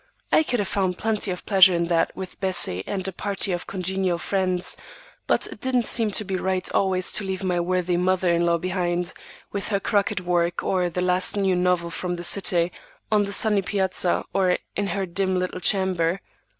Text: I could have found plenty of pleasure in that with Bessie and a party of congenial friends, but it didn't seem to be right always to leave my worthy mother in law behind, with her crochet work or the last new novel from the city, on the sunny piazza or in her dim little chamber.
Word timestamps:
I 0.31 0.41
could 0.41 0.57
have 0.57 0.67
found 0.67 0.97
plenty 0.97 1.29
of 1.29 1.45
pleasure 1.45 1.75
in 1.75 1.85
that 1.85 2.15
with 2.15 2.41
Bessie 2.41 2.83
and 2.87 3.07
a 3.07 3.11
party 3.11 3.51
of 3.51 3.67
congenial 3.67 4.17
friends, 4.17 4.75
but 5.27 5.45
it 5.45 5.61
didn't 5.61 5.83
seem 5.85 6.09
to 6.09 6.23
be 6.25 6.37
right 6.37 6.67
always 6.71 7.13
to 7.13 7.23
leave 7.23 7.43
my 7.43 7.59
worthy 7.59 7.97
mother 7.97 8.33
in 8.33 8.43
law 8.43 8.57
behind, 8.57 9.13
with 9.51 9.67
her 9.67 9.79
crochet 9.79 10.23
work 10.23 10.63
or 10.63 10.89
the 10.89 11.01
last 11.01 11.37
new 11.37 11.55
novel 11.55 11.91
from 11.91 12.15
the 12.15 12.23
city, 12.23 12.71
on 13.11 13.25
the 13.25 13.31
sunny 13.31 13.61
piazza 13.61 14.23
or 14.33 14.57
in 14.75 14.87
her 14.87 15.05
dim 15.05 15.37
little 15.37 15.59
chamber. 15.59 16.19